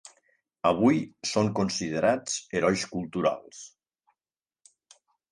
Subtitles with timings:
[0.67, 1.01] Avui
[1.31, 3.61] son considerats herois culturals.